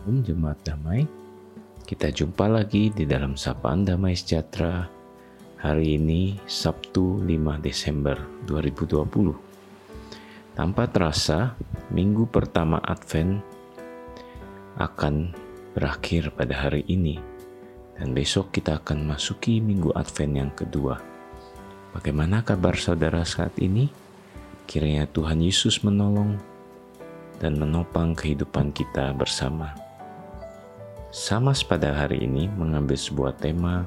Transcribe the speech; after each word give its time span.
Shalom 0.00 0.24
Jemaat 0.24 0.64
Damai. 0.64 1.04
Kita 1.84 2.08
jumpa 2.08 2.48
lagi 2.48 2.88
di 2.88 3.04
dalam 3.04 3.36
Sapaan 3.36 3.84
Damai 3.84 4.16
Sejahtera. 4.16 4.88
Hari 5.60 6.00
ini 6.00 6.40
Sabtu 6.48 7.20
5 7.20 7.28
Desember 7.60 8.16
2020 8.48 8.96
Tanpa 10.56 10.88
terasa 10.88 11.52
minggu 11.92 12.32
pertama 12.32 12.80
Advent 12.80 13.44
akan 14.80 15.36
berakhir 15.76 16.32
pada 16.32 16.64
hari 16.64 16.80
ini. 16.88 17.20
Dan 17.92 18.16
besok 18.16 18.56
kita 18.56 18.80
akan 18.80 19.04
masuki 19.04 19.60
minggu 19.60 19.92
Advent 19.92 20.32
yang 20.32 20.52
kedua. 20.56 20.96
Bagaimana 21.92 22.40
kabar 22.40 22.72
saudara 22.72 23.20
saat 23.28 23.52
ini? 23.60 23.92
Kiranya 24.64 25.04
Tuhan 25.12 25.44
Yesus 25.44 25.84
menolong 25.84 26.40
dan 27.36 27.60
menopang 27.60 28.16
kehidupan 28.16 28.72
kita 28.72 29.12
bersama. 29.12 29.79
Samas 31.10 31.66
pada 31.66 31.90
hari 31.90 32.22
ini 32.22 32.46
mengambil 32.54 32.94
sebuah 32.94 33.34
tema 33.42 33.82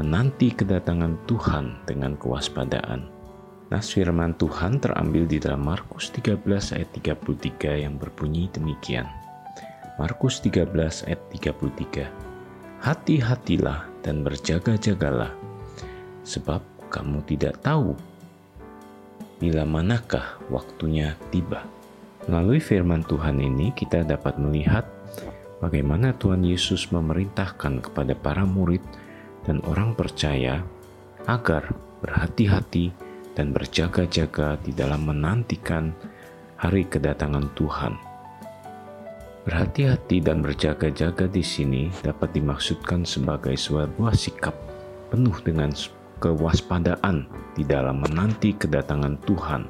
menanti 0.00 0.48
kedatangan 0.48 1.20
Tuhan 1.28 1.84
dengan 1.84 2.16
kewaspadaan. 2.16 3.12
Nas 3.68 3.92
firman 3.92 4.32
Tuhan 4.40 4.80
terambil 4.80 5.28
di 5.28 5.36
dalam 5.36 5.68
Markus 5.68 6.08
13 6.16 6.40
ayat 6.80 6.88
33 6.96 7.84
yang 7.84 8.00
berbunyi 8.00 8.48
demikian. 8.48 9.04
Markus 10.00 10.40
13 10.40 10.72
ayat 11.12 11.20
33. 11.28 12.08
Hati-hatilah 12.80 13.92
dan 14.00 14.24
berjaga-jagalah, 14.24 15.36
sebab 16.24 16.64
kamu 16.88 17.20
tidak 17.28 17.60
tahu 17.60 17.92
bila 19.36 19.68
manakah 19.68 20.40
waktunya 20.48 21.20
tiba. 21.28 21.68
Melalui 22.32 22.64
firman 22.64 23.04
Tuhan 23.04 23.44
ini 23.44 23.76
kita 23.76 24.08
dapat 24.08 24.40
melihat 24.40 24.88
bagaimana 25.60 26.12
Tuhan 26.16 26.44
Yesus 26.44 26.92
memerintahkan 26.92 27.84
kepada 27.90 28.12
para 28.16 28.44
murid 28.44 28.82
dan 29.46 29.62
orang 29.64 29.94
percaya 29.94 30.60
agar 31.26 31.72
berhati-hati 32.02 32.92
dan 33.36 33.52
berjaga-jaga 33.52 34.56
di 34.64 34.72
dalam 34.72 35.04
menantikan 35.04 35.92
hari 36.56 36.88
kedatangan 36.88 37.52
Tuhan. 37.52 37.94
Berhati-hati 39.46 40.18
dan 40.24 40.42
berjaga-jaga 40.42 41.30
di 41.30 41.44
sini 41.44 41.86
dapat 42.02 42.34
dimaksudkan 42.34 43.06
sebagai 43.06 43.54
sebuah 43.54 44.16
sikap 44.16 44.56
penuh 45.12 45.38
dengan 45.46 45.70
kewaspadaan 46.18 47.30
di 47.54 47.62
dalam 47.62 48.02
menanti 48.02 48.56
kedatangan 48.56 49.14
Tuhan. 49.22 49.62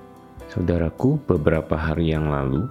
Saudaraku, 0.49 1.21
beberapa 1.29 1.77
hari 1.77 2.15
yang 2.15 2.33
lalu 2.33 2.71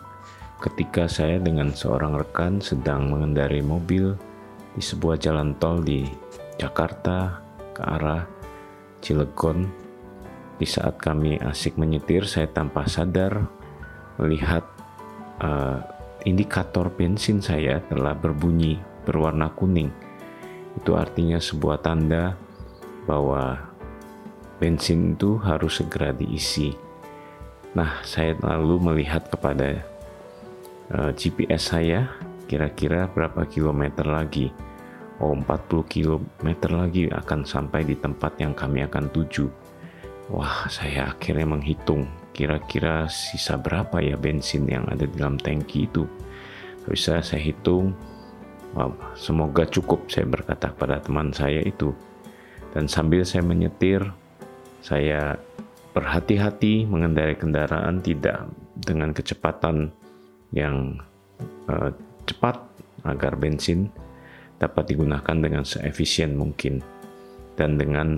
ketika 0.66 1.05
saya 1.05 1.38
dengan 1.38 1.69
seorang 1.69 2.17
rekan 2.17 2.58
sedang 2.58 3.13
mengendarai 3.13 3.61
mobil 3.61 4.17
di 4.73 4.81
sebuah 4.81 5.22
jalan 5.22 5.53
tol 5.61 5.85
di 5.85 6.09
Jakarta 6.57 7.38
ke 7.77 7.81
arah 7.85 8.25
Cilegon. 9.05 9.69
Di 10.57 10.66
saat 10.66 10.97
kami 10.97 11.38
asik 11.38 11.77
menyetir, 11.77 12.25
saya 12.25 12.49
tanpa 12.49 12.89
sadar 12.89 13.45
melihat 14.17 14.63
uh, 15.44 15.83
indikator 16.25 16.89
bensin 16.89 17.44
saya 17.44 17.83
telah 17.85 18.17
berbunyi 18.17 18.81
berwarna 19.05 19.52
kuning. 19.53 19.91
Itu 20.79 20.97
artinya 20.97 21.38
sebuah 21.38 21.83
tanda 21.85 22.39
bahwa 23.05 23.69
bensin 24.57 25.13
itu 25.13 25.38
harus 25.44 25.83
segera 25.83 26.16
diisi. 26.16 26.73
Nah, 27.75 28.00
saya 28.07 28.33
lalu 28.39 28.79
melihat 28.79 29.27
kepada 29.27 29.83
eh, 30.91 31.11
GPS 31.14 31.73
saya 31.73 32.09
kira-kira 32.45 33.09
berapa 33.09 33.45
kilometer 33.50 34.05
lagi. 34.05 34.53
Oh, 35.23 35.31
40 35.31 35.88
kilometer 35.88 36.72
lagi 36.75 37.08
akan 37.08 37.47
sampai 37.47 37.88
di 37.88 37.95
tempat 37.95 38.36
yang 38.38 38.52
kami 38.52 38.83
akan 38.83 39.08
tuju. 39.09 39.47
Wah, 40.28 40.67
saya 40.67 41.13
akhirnya 41.13 41.47
menghitung 41.47 42.09
kira-kira 42.35 43.07
sisa 43.07 43.56
berapa 43.56 44.03
ya 44.03 44.19
bensin 44.19 44.68
yang 44.68 44.84
ada 44.91 45.07
di 45.07 45.16
dalam 45.16 45.40
tangki 45.40 45.88
itu. 45.88 46.03
Bisa 46.84 47.24
saya 47.24 47.41
hitung, 47.41 47.95
wow, 48.75 48.91
semoga 49.16 49.63
cukup 49.66 50.12
saya 50.12 50.28
berkata 50.28 50.69
pada 50.75 51.00
teman 51.00 51.31
saya 51.31 51.63
itu. 51.63 51.95
Dan 52.75 52.91
sambil 52.91 53.24
saya 53.24 53.40
menyetir, 53.47 54.03
saya 54.84 55.40
berhati-hati 55.95 56.84
mengendarai 56.84 57.40
kendaraan 57.40 58.03
tidak 58.03 58.51
dengan 58.75 59.16
kecepatan 59.16 59.95
yang 60.55 60.97
uh, 61.67 61.91
cepat 62.25 62.57
agar 63.05 63.38
bensin 63.38 63.91
dapat 64.57 64.95
digunakan 64.95 65.35
dengan 65.35 65.67
seefisien 65.67 66.33
mungkin 66.33 66.79
dan 67.59 67.75
dengan 67.75 68.17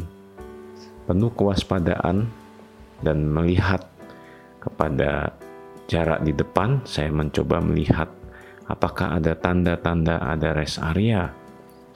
penuh 1.09 1.33
kewaspadaan 1.33 2.29
dan 3.01 3.17
melihat 3.25 3.83
kepada 4.61 5.33
jarak 5.89 6.21
di 6.21 6.31
depan 6.35 6.83
saya 6.85 7.09
mencoba 7.09 7.57
melihat 7.59 8.09
apakah 8.69 9.17
ada 9.17 9.33
tanda-tanda 9.33 10.21
ada 10.21 10.53
rest 10.53 10.77
area 10.83 11.31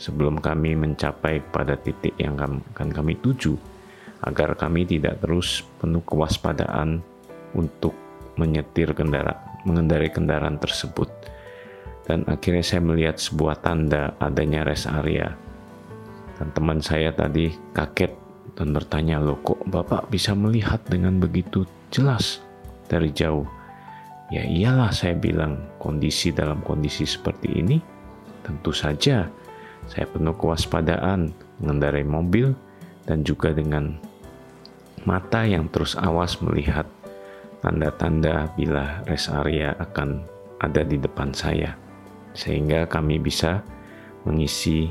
sebelum 0.02 0.42
kami 0.42 0.74
mencapai 0.74 1.44
pada 1.54 1.78
titik 1.78 2.18
yang 2.18 2.40
akan 2.40 2.90
kami 2.90 3.20
tuju 3.22 3.54
agar 4.26 4.58
kami 4.58 4.88
tidak 4.90 5.22
terus 5.22 5.62
penuh 5.78 6.02
kewaspadaan 6.02 7.02
untuk 7.54 7.94
menyetir 8.42 8.98
kendaraan 8.98 9.52
mengendarai 9.66 10.10
kendaraan 10.10 10.58
tersebut. 10.58 11.10
Dan 12.06 12.26
akhirnya 12.28 12.66
saya 12.66 12.82
melihat 12.82 13.22
sebuah 13.22 13.62
tanda 13.62 14.18
adanya 14.18 14.66
rest 14.66 14.90
area. 14.90 15.38
Dan 16.42 16.50
teman 16.58 16.82
saya 16.82 17.14
tadi 17.14 17.54
kaget 17.78 18.12
dan 18.58 18.74
bertanya, 18.74 19.22
loh 19.22 19.38
kok 19.46 19.62
Bapak 19.70 20.10
bisa 20.10 20.34
melihat 20.34 20.82
dengan 20.90 21.22
begitu 21.22 21.64
jelas 21.94 22.42
dari 22.90 23.14
jauh? 23.14 23.46
Ya 24.34 24.44
iyalah 24.44 24.90
saya 24.90 25.14
bilang, 25.14 25.62
kondisi 25.78 26.34
dalam 26.34 26.66
kondisi 26.66 27.06
seperti 27.06 27.62
ini, 27.62 27.78
tentu 28.42 28.74
saja 28.74 29.30
saya 29.88 30.06
penuh 30.10 30.34
kewaspadaan 30.40 31.36
mengendarai 31.62 32.06
mobil 32.08 32.56
dan 33.06 33.22
juga 33.28 33.54
dengan 33.54 34.00
mata 35.04 35.44
yang 35.46 35.68
terus 35.70 35.98
awas 35.98 36.38
melihat 36.40 36.88
tanda-tanda 37.62 38.50
bila 38.58 39.06
rest 39.06 39.30
area 39.30 39.78
akan 39.78 40.26
ada 40.62 40.82
di 40.82 40.98
depan 40.98 41.30
saya, 41.34 41.78
sehingga 42.34 42.90
kami 42.90 43.22
bisa 43.22 43.62
mengisi 44.26 44.90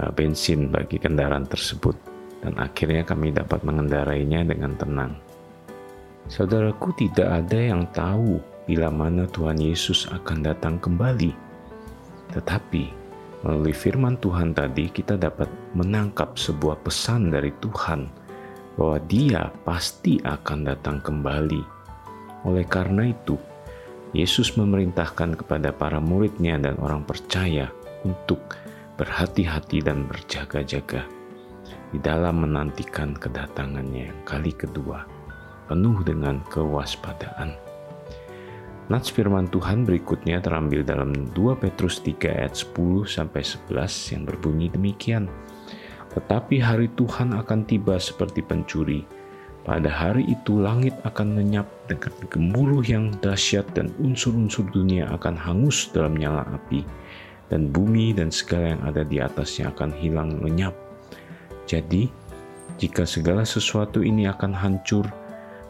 uh, 0.00 0.12
bensin 0.12 0.72
bagi 0.72 0.96
kendaraan 0.96 1.44
tersebut, 1.44 1.96
dan 2.40 2.56
akhirnya 2.56 3.04
kami 3.04 3.32
dapat 3.32 3.60
mengendarainya 3.64 4.44
dengan 4.44 4.72
tenang. 4.76 5.12
Saudaraku, 6.28 6.96
tidak 6.96 7.44
ada 7.44 7.60
yang 7.60 7.84
tahu 7.92 8.40
bila 8.64 8.88
mana 8.88 9.28
Tuhan 9.28 9.60
Yesus 9.60 10.08
akan 10.08 10.40
datang 10.40 10.80
kembali, 10.80 11.36
tetapi 12.32 12.84
melalui 13.44 13.76
firman 13.76 14.16
Tuhan 14.24 14.56
tadi, 14.56 14.88
kita 14.88 15.20
dapat 15.20 15.52
menangkap 15.76 16.32
sebuah 16.32 16.80
pesan 16.80 17.28
dari 17.28 17.52
Tuhan 17.60 18.08
bahwa 18.80 18.96
Dia 19.04 19.52
pasti 19.68 20.16
akan 20.24 20.64
datang 20.64 21.04
kembali 21.04 21.73
oleh 22.44 22.68
karena 22.68 23.08
itu, 23.08 23.40
Yesus 24.14 24.54
memerintahkan 24.54 25.34
kepada 25.42 25.74
para 25.74 25.98
muridnya 25.98 26.54
dan 26.60 26.78
orang 26.78 27.02
percaya 27.02 27.72
untuk 28.06 28.38
berhati-hati 28.94 29.82
dan 29.82 30.06
berjaga-jaga 30.06 31.02
di 31.90 31.98
dalam 31.98 32.46
menantikan 32.46 33.14
kedatangannya 33.14 34.14
yang 34.14 34.20
kali 34.22 34.54
kedua, 34.54 35.02
penuh 35.66 35.98
dengan 36.06 36.38
kewaspadaan. 36.46 37.58
Nats 38.84 39.08
firman 39.08 39.48
Tuhan 39.48 39.88
berikutnya 39.88 40.44
terambil 40.44 40.84
dalam 40.84 41.32
2 41.32 41.56
Petrus 41.56 42.04
3 42.04 42.44
ayat 42.44 42.52
10 42.52 43.08
sampai 43.08 43.40
11 43.40 44.12
yang 44.12 44.22
berbunyi 44.28 44.68
demikian. 44.68 45.24
Tetapi 46.12 46.60
hari 46.60 46.92
Tuhan 46.92 47.32
akan 47.32 47.64
tiba 47.64 47.96
seperti 47.96 48.44
pencuri, 48.44 49.08
pada 49.64 49.88
hari 49.88 50.28
itu 50.28 50.60
langit 50.60 50.92
akan 51.08 51.40
lenyap 51.40 51.64
dengan 51.88 52.12
gemuruh 52.28 52.84
yang 52.84 53.08
dahsyat 53.24 53.64
dan 53.72 53.88
unsur-unsur 53.96 54.68
dunia 54.68 55.08
akan 55.16 55.32
hangus 55.40 55.88
dalam 55.88 56.20
nyala 56.20 56.44
api 56.52 56.84
dan 57.48 57.72
bumi 57.72 58.12
dan 58.12 58.28
segala 58.28 58.76
yang 58.76 58.82
ada 58.84 59.02
di 59.08 59.24
atasnya 59.24 59.72
akan 59.72 59.90
hilang 59.96 60.36
lenyap. 60.44 60.76
Jadi, 61.64 62.12
jika 62.76 63.08
segala 63.08 63.48
sesuatu 63.48 64.04
ini 64.04 64.28
akan 64.28 64.52
hancur 64.52 65.08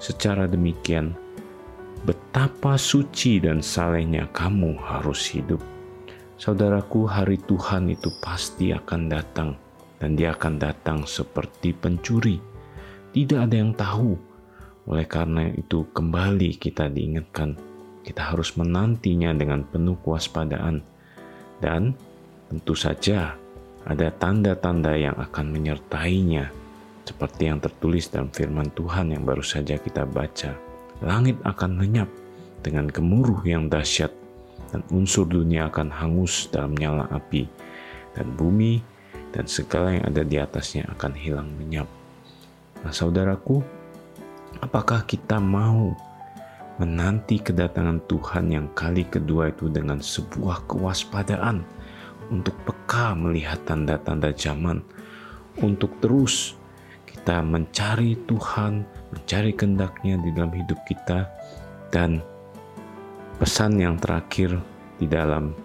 secara 0.03 0.51
demikian, 0.51 1.15
betapa 2.03 2.75
suci 2.75 3.39
dan 3.39 3.63
salehnya 3.63 4.27
kamu 4.35 4.75
harus 4.75 5.23
hidup. 5.31 5.63
Saudaraku, 6.35 7.07
hari 7.07 7.39
Tuhan 7.47 7.95
itu 7.95 8.11
pasti 8.19 8.75
akan 8.75 9.07
datang 9.07 9.55
dan 10.03 10.19
dia 10.19 10.35
akan 10.35 10.59
datang 10.59 11.07
seperti 11.07 11.71
pencuri 11.71 12.54
tidak 13.15 13.47
ada 13.47 13.57
yang 13.57 13.73
tahu. 13.79 14.19
Oleh 14.91 15.07
karena 15.07 15.49
itu, 15.55 15.87
kembali 15.95 16.59
kita 16.59 16.91
diingatkan, 16.91 17.55
kita 18.03 18.35
harus 18.35 18.59
menantinya 18.59 19.31
dengan 19.33 19.63
penuh 19.65 19.97
kewaspadaan, 20.03 20.83
Dan 21.63 21.97
tentu 22.51 22.77
saja 22.77 23.39
ada 23.87 24.11
tanda-tanda 24.13 24.93
yang 24.99 25.17
akan 25.17 25.49
menyertainya, 25.49 26.51
seperti 27.07 27.49
yang 27.49 27.63
tertulis 27.63 28.11
dalam 28.11 28.29
firman 28.35 28.69
Tuhan 28.75 29.15
yang 29.15 29.25
baru 29.25 29.41
saja 29.41 29.79
kita 29.79 30.05
baca. 30.05 30.53
Langit 31.01 31.39
akan 31.47 31.81
lenyap 31.81 32.11
dengan 32.61 32.91
gemuruh 32.91 33.41
yang 33.47 33.71
dahsyat, 33.71 34.13
dan 34.75 34.83
unsur 34.93 35.25
dunia 35.25 35.71
akan 35.71 35.89
hangus 35.89 36.51
dalam 36.51 36.75
nyala 36.77 37.09
api, 37.15 37.49
dan 38.13 38.29
bumi 38.35 38.83
dan 39.33 39.49
segala 39.49 39.95
yang 39.97 40.05
ada 40.05 40.23
di 40.27 40.37
atasnya 40.37 40.85
akan 40.93 41.13
hilang 41.17 41.49
lenyap. 41.57 42.04
Nah, 42.85 42.93
saudaraku, 42.93 43.65
apakah 44.61 45.09
kita 45.09 45.41
mau 45.41 45.97
menanti 46.77 47.41
kedatangan 47.41 48.05
Tuhan 48.05 48.53
yang 48.53 48.67
kali 48.77 49.09
kedua 49.09 49.49
itu 49.49 49.73
dengan 49.73 50.05
sebuah 50.05 50.69
kewaspadaan 50.69 51.65
untuk 52.29 52.53
peka 52.69 53.17
melihat 53.17 53.63
tanda-tanda 53.65 54.37
zaman, 54.37 54.85
untuk 55.65 55.97
terus 56.05 56.61
kita 57.09 57.41
mencari 57.41 58.21
Tuhan, 58.29 58.85
mencari 59.17 59.57
kehendaknya 59.57 60.21
di 60.21 60.31
dalam 60.37 60.53
hidup 60.53 60.77
kita, 60.85 61.25
dan 61.89 62.21
pesan 63.41 63.81
yang 63.81 63.97
terakhir 63.97 64.61
di 65.01 65.07
dalam 65.09 65.57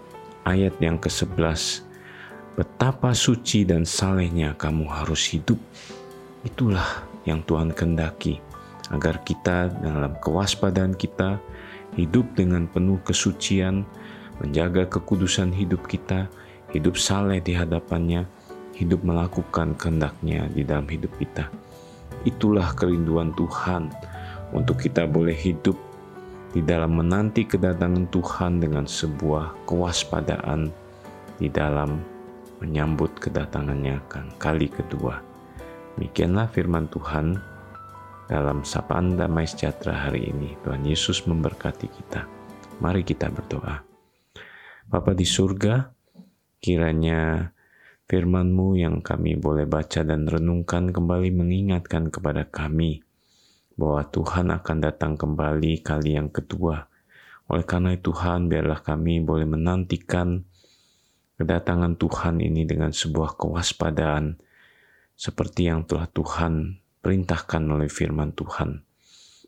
ayat 0.48 0.78
yang 0.80 0.96
ke-11, 1.02 1.84
betapa 2.56 3.12
suci 3.12 3.66
dan 3.66 3.84
salehnya 3.84 4.56
kamu 4.56 4.88
harus 4.88 5.26
hidup. 5.32 5.58
Itulah 6.48 7.04
yang 7.28 7.44
Tuhan 7.44 7.76
kendaki, 7.76 8.40
agar 8.90 9.22
kita 9.28 9.70
dalam 9.84 10.16
kewaspadaan 10.24 10.96
kita 10.96 11.38
hidup 12.00 12.26
dengan 12.38 12.64
penuh 12.70 12.98
kesucian, 13.04 13.84
menjaga 14.40 14.88
kekudusan 14.88 15.52
hidup 15.52 15.84
kita, 15.86 16.32
hidup 16.72 16.96
saleh 16.96 17.44
di 17.44 17.52
hadapannya, 17.52 18.24
hidup 18.78 19.04
melakukan 19.04 19.76
kehendaknya 19.76 20.48
di 20.56 20.64
dalam 20.64 20.88
hidup 20.88 21.12
kita. 21.20 21.52
Itulah 22.24 22.72
kerinduan 22.72 23.36
Tuhan 23.36 23.92
untuk 24.56 24.80
kita 24.80 25.04
boleh 25.08 25.36
hidup 25.36 25.76
di 26.56 26.64
dalam 26.66 26.98
menanti 26.98 27.46
kedatangan 27.46 28.10
Tuhan 28.10 28.64
dengan 28.64 28.88
sebuah 28.88 29.70
kewaspadaan 29.70 30.72
di 31.38 31.52
dalam 31.52 32.02
menyambut 32.64 33.12
kedatangannya 33.22 34.02
kali 34.42 34.68
kedua. 34.68 35.29
Demikianlah 36.00 36.48
firman 36.56 36.88
Tuhan 36.88 37.36
dalam 38.32 38.64
sapaan 38.64 39.20
damai 39.20 39.44
sejahtera 39.44 40.08
hari 40.08 40.32
ini. 40.32 40.56
Tuhan 40.64 40.88
Yesus 40.88 41.28
memberkati 41.28 41.92
kita. 41.92 42.24
Mari 42.80 43.04
kita 43.04 43.28
berdoa. 43.28 43.84
Bapa 44.88 45.12
di 45.12 45.28
surga, 45.28 45.92
Kiranya 46.64 47.52
firman-Mu 48.08 48.80
yang 48.80 49.04
kami 49.04 49.36
boleh 49.36 49.68
baca 49.68 50.00
dan 50.08 50.24
renungkan 50.24 50.96
kembali 50.96 51.36
mengingatkan 51.36 52.08
kepada 52.08 52.48
kami 52.48 53.04
bahwa 53.76 54.08
Tuhan 54.08 54.56
akan 54.56 54.78
datang 54.80 55.20
kembali 55.20 55.84
kali 55.84 56.16
yang 56.16 56.32
kedua. 56.32 56.88
Oleh 57.52 57.68
karena 57.68 57.92
itu 57.92 58.16
Tuhan, 58.16 58.48
biarlah 58.48 58.88
kami 58.88 59.20
boleh 59.20 59.44
menantikan 59.44 60.48
kedatangan 61.36 62.00
Tuhan 62.00 62.40
ini 62.40 62.64
dengan 62.64 62.96
sebuah 62.96 63.36
kewaspadaan 63.36 64.48
seperti 65.20 65.68
yang 65.68 65.84
telah 65.84 66.08
Tuhan 66.08 66.80
perintahkan 67.04 67.60
oleh 67.68 67.92
firman 67.92 68.32
Tuhan. 68.32 68.88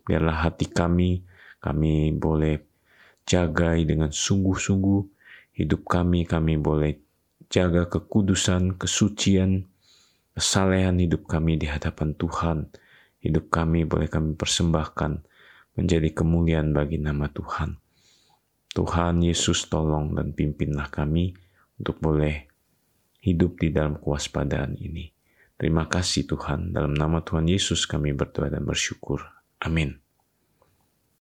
Biarlah 0.04 0.44
hati 0.44 0.68
kami, 0.68 1.24
kami 1.64 2.12
boleh 2.12 2.60
jagai 3.24 3.88
dengan 3.88 4.12
sungguh-sungguh 4.12 5.00
hidup 5.56 5.88
kami, 5.88 6.28
kami 6.28 6.60
boleh 6.60 7.00
jaga 7.48 7.88
kekudusan, 7.88 8.76
kesucian, 8.76 9.64
kesalehan 10.36 11.00
hidup 11.00 11.24
kami 11.24 11.56
di 11.56 11.64
hadapan 11.64 12.12
Tuhan. 12.20 12.68
Hidup 13.22 13.48
kami 13.48 13.88
boleh 13.88 14.12
kami 14.12 14.36
persembahkan 14.36 15.24
menjadi 15.78 16.12
kemuliaan 16.12 16.76
bagi 16.76 17.00
nama 17.00 17.32
Tuhan. 17.32 17.80
Tuhan 18.72 19.24
Yesus 19.24 19.68
tolong 19.68 20.16
dan 20.16 20.36
pimpinlah 20.36 20.88
kami 20.88 21.36
untuk 21.80 22.00
boleh 22.00 22.48
hidup 23.20 23.60
di 23.60 23.68
dalam 23.70 24.00
kewaspadaan 24.00 24.80
ini. 24.80 25.11
Terima 25.62 25.86
kasih 25.86 26.26
Tuhan, 26.26 26.74
dalam 26.74 26.90
nama 26.90 27.22
Tuhan 27.22 27.46
Yesus 27.46 27.86
kami 27.86 28.10
berdoa 28.10 28.50
dan 28.50 28.66
bersyukur. 28.66 29.22
Amin. 29.62 30.01